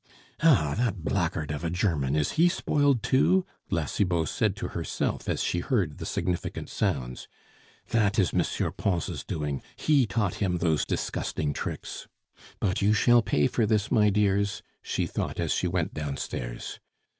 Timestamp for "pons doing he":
8.77-10.07